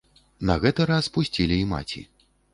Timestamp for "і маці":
1.67-2.05